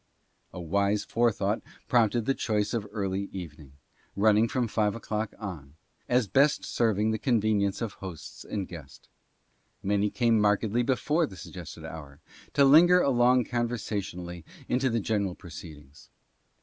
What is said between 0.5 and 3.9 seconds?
A wise forethought prompted the choice of early evening—